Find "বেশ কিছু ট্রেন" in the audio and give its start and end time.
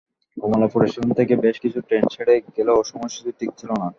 1.43-2.03